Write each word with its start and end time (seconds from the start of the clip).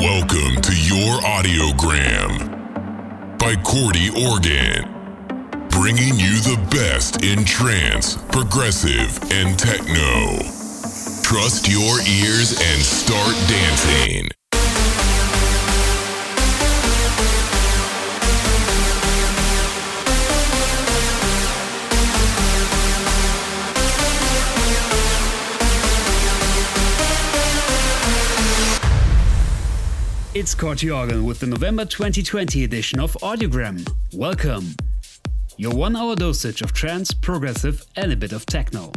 Welcome 0.00 0.62
to 0.62 0.74
your 0.74 1.20
audiogram 1.20 2.48
by 3.38 3.54
Corti 3.56 4.08
Organ, 4.08 4.88
bringing 5.68 6.18
you 6.18 6.40
the 6.40 6.58
best 6.70 7.22
in 7.22 7.44
trance, 7.44 8.16
progressive, 8.32 9.22
and 9.30 9.58
techno. 9.58 10.38
Trust 11.22 11.68
your 11.68 12.00
ears 12.00 12.58
and 12.58 12.80
start 12.80 13.36
dancing. 13.46 14.39
It's 30.40 30.54
Corti 30.54 30.90
Organ 30.90 31.26
with 31.26 31.40
the 31.40 31.46
November 31.46 31.84
2020 31.84 32.64
edition 32.64 32.98
of 32.98 33.12
Audiogram. 33.20 33.86
Welcome! 34.14 34.74
Your 35.58 35.74
one 35.74 35.94
hour 35.94 36.16
dosage 36.16 36.62
of 36.62 36.72
trance, 36.72 37.12
progressive, 37.12 37.84
and 37.96 38.10
a 38.10 38.16
bit 38.16 38.32
of 38.32 38.46
techno. 38.46 38.90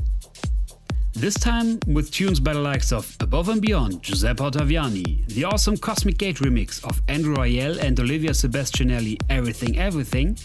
This 1.11 1.33
time 1.33 1.81
with 1.85 2.11
tunes 2.11 2.39
by 2.39 2.53
the 2.53 2.61
likes 2.61 2.93
of 2.93 3.13
Above 3.19 3.49
and 3.49 3.61
Beyond, 3.61 4.01
Giuseppe 4.01 4.41
Ottaviani, 4.41 5.27
the 5.33 5.43
awesome 5.43 5.75
Cosmic 5.75 6.17
Gate 6.17 6.37
remix 6.37 6.81
of 6.85 7.01
Andrew 7.09 7.35
Rayel 7.35 7.77
and 7.77 7.99
Olivia 7.99 8.31
Sebastianelli 8.31 9.21
Everything 9.29 9.77
Everything, 9.77 10.37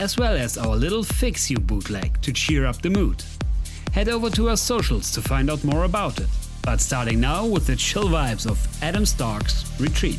as 0.00 0.16
well 0.16 0.34
as 0.34 0.56
our 0.56 0.74
little 0.74 1.02
Fix 1.02 1.50
You 1.50 1.58
bootleg 1.58 2.22
to 2.22 2.32
cheer 2.32 2.64
up 2.64 2.80
the 2.80 2.88
mood. 2.88 3.22
Head 3.92 4.08
over 4.08 4.30
to 4.30 4.48
our 4.48 4.56
socials 4.56 5.10
to 5.10 5.20
find 5.20 5.50
out 5.50 5.62
more 5.64 5.84
about 5.84 6.18
it. 6.18 6.28
But 6.62 6.80
starting 6.80 7.20
now 7.20 7.44
with 7.44 7.66
the 7.66 7.76
chill 7.76 8.08
vibes 8.08 8.50
of 8.50 8.58
Adam 8.82 9.04
Stark's 9.04 9.70
Retreat. 9.78 10.18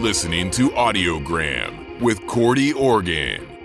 listening 0.00 0.50
to 0.50 0.70
Audiogram 0.70 2.00
with 2.00 2.26
Corti 2.26 2.72
Organ. 2.72 3.59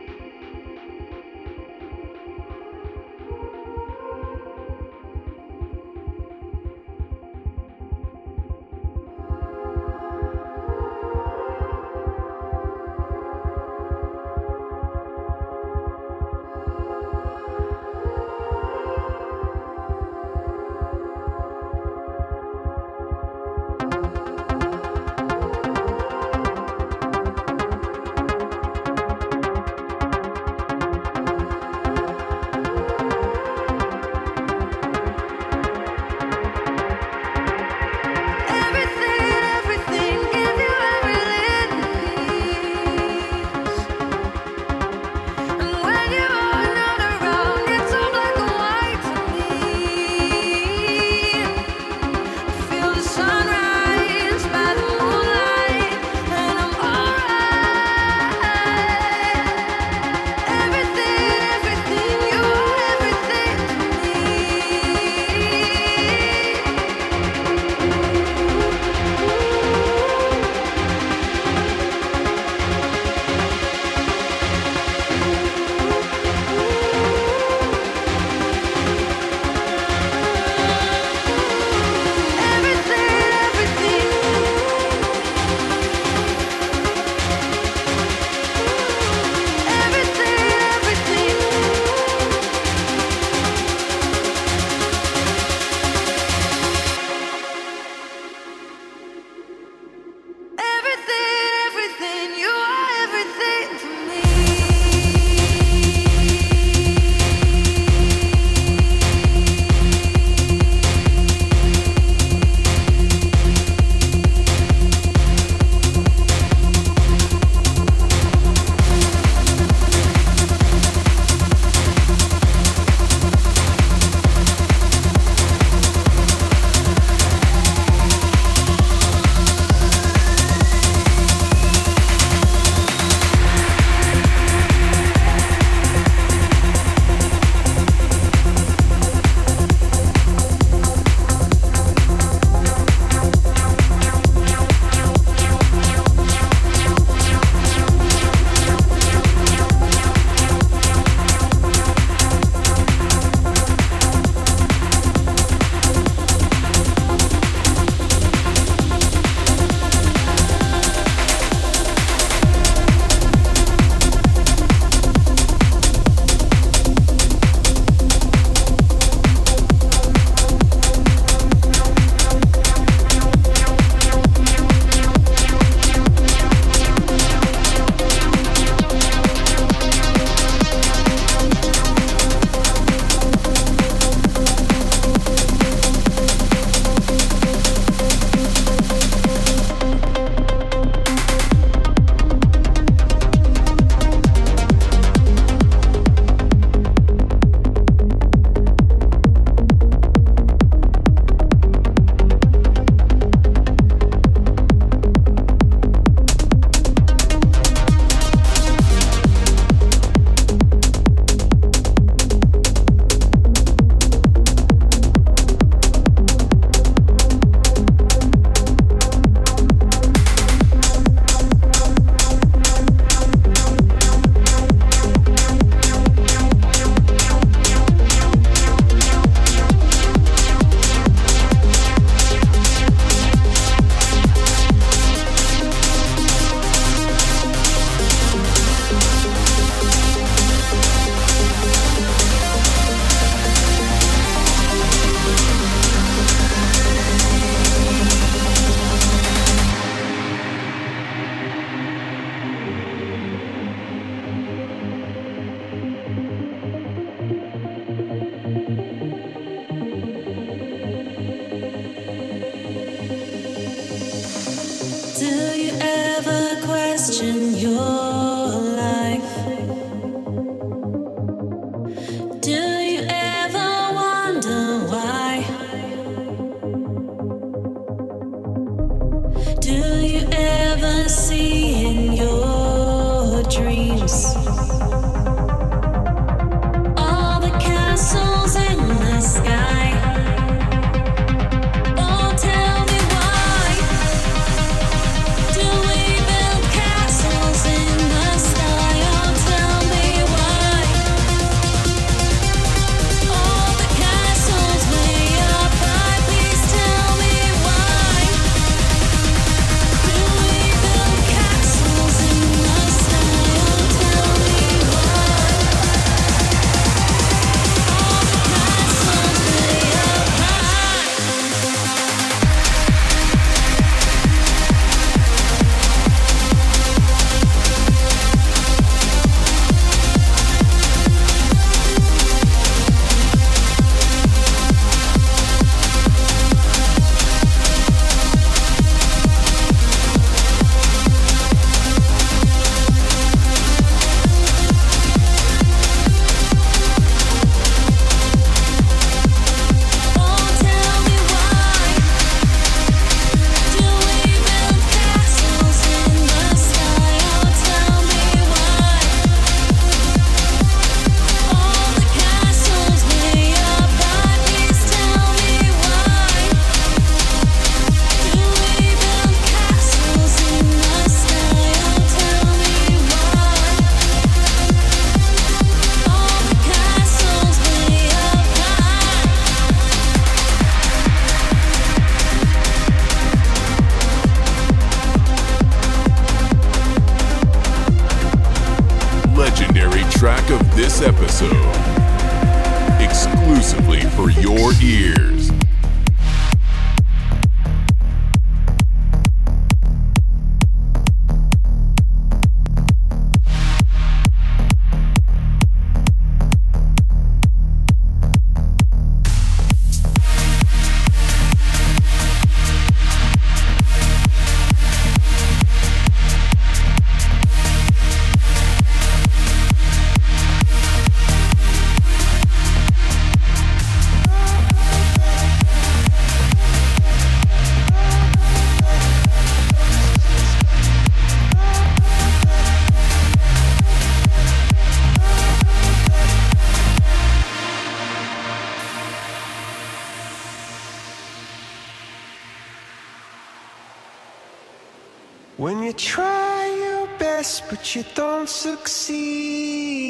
Don't 448.46 448.78
succeed. 448.78 450.06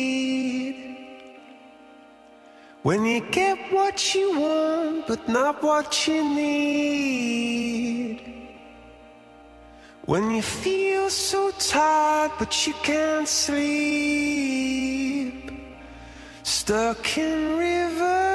When 2.84 3.06
you 3.06 3.22
get 3.32 3.58
what 3.72 4.14
you 4.14 4.40
want, 4.40 5.08
but 5.08 5.30
not 5.30 5.64
what 5.64 6.06
you 6.08 6.22
need. 6.36 8.20
When 10.06 10.32
you 10.32 10.42
feel 10.42 11.10
so 11.10 11.52
tired, 11.52 12.34
but 12.38 12.68
you 12.68 12.74
can't 12.84 13.28
sleep. 13.28 14.66
Stuck 16.44 17.18
in 17.18 17.58
rivers. 17.58 18.35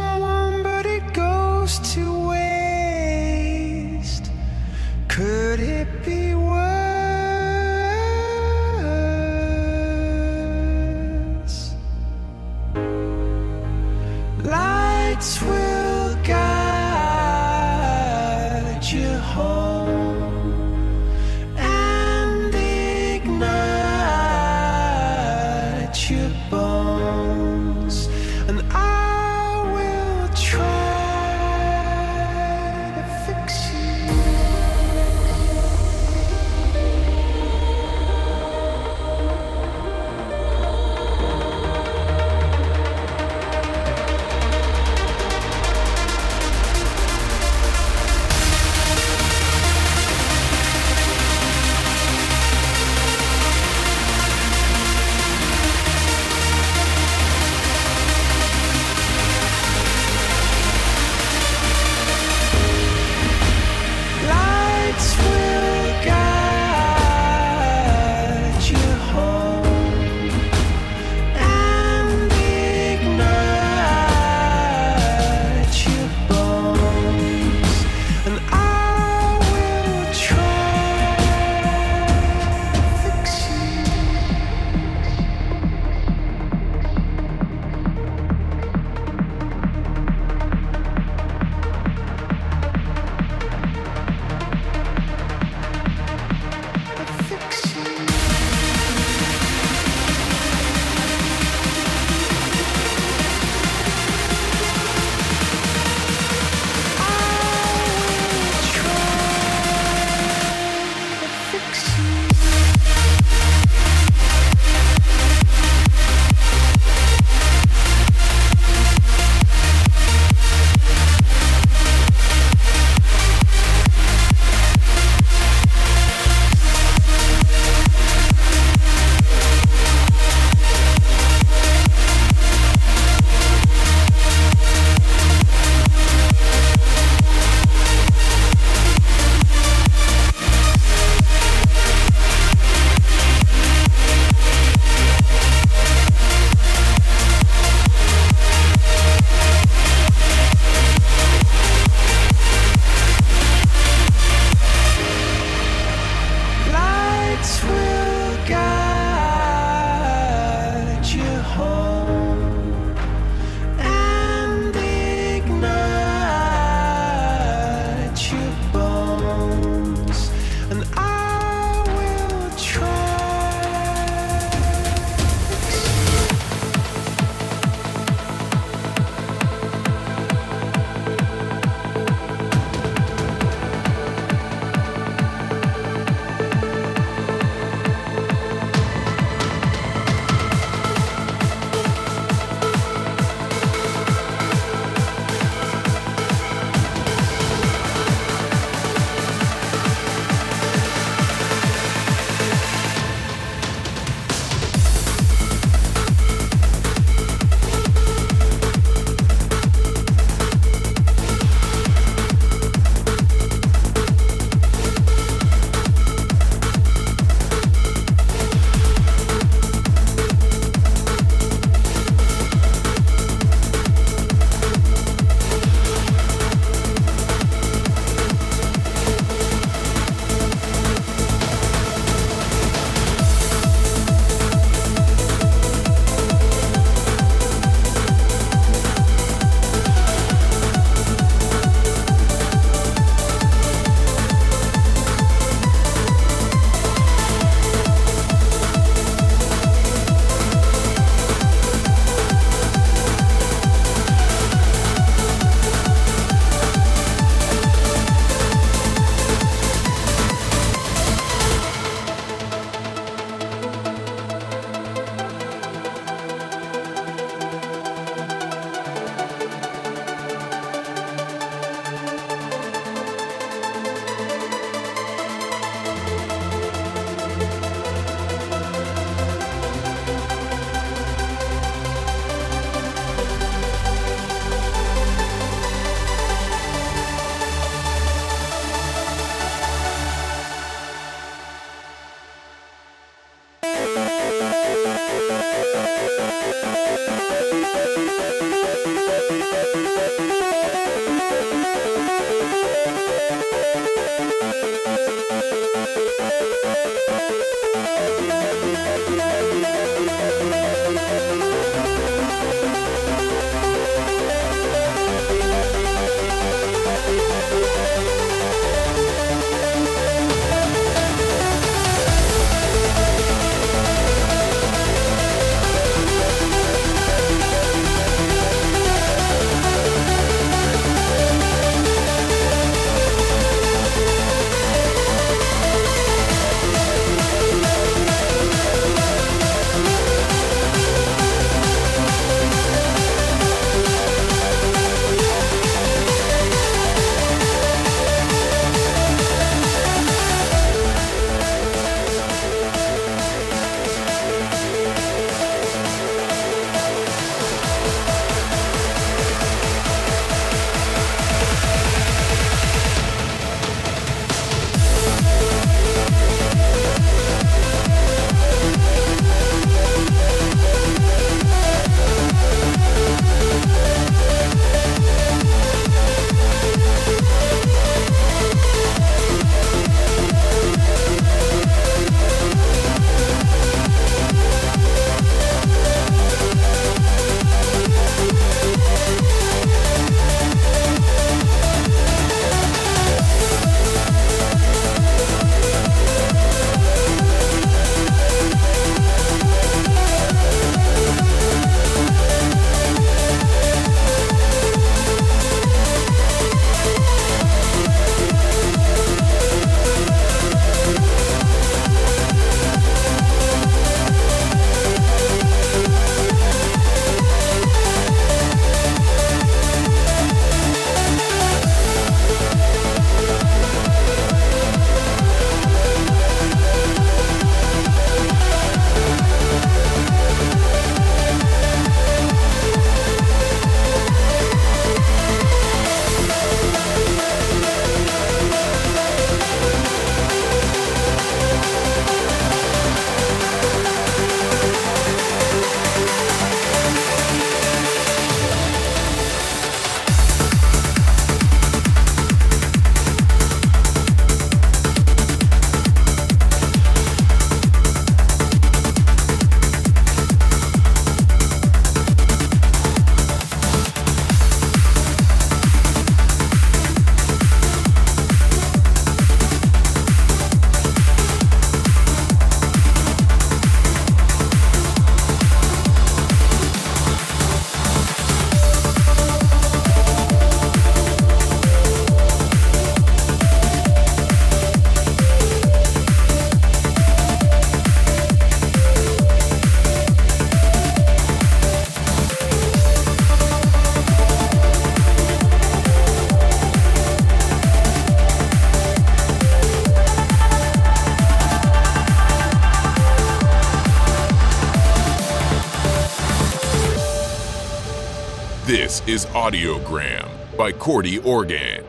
Is 509.07 509.25
Audiogram 509.25 510.29
by 510.55 510.71
Corti 510.71 511.17
Organ. 511.17 511.83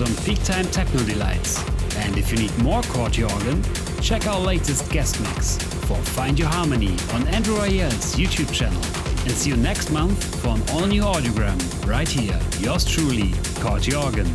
Some 0.00 0.16
peak 0.24 0.42
time 0.44 0.64
techno 0.64 1.02
delights. 1.04 1.62
And 1.96 2.16
if 2.16 2.32
you 2.32 2.38
need 2.38 2.56
more 2.62 2.80
Corti 2.84 3.22
Organ, 3.22 3.62
check 4.00 4.26
our 4.26 4.40
latest 4.40 4.90
guest 4.90 5.20
mix 5.20 5.58
for 5.58 5.96
Find 6.16 6.38
Your 6.38 6.48
Harmony 6.48 6.96
on 7.12 7.28
Andrew 7.28 7.56
Rayel's 7.56 8.14
YouTube 8.16 8.50
channel. 8.50 8.82
And 9.26 9.32
see 9.32 9.50
you 9.50 9.58
next 9.58 9.90
month 9.90 10.40
for 10.40 10.54
an 10.54 10.62
all 10.70 10.86
new 10.86 11.02
audiogram 11.02 11.60
right 11.86 12.08
here. 12.08 12.40
Yours 12.60 12.86
truly, 12.86 13.34
Corti 13.56 13.94
Organ. 13.94 14.26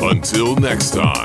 Until 0.00 0.56
next 0.56 0.92
time. 0.94 1.19